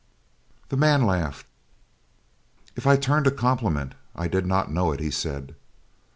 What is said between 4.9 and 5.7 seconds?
it," he said.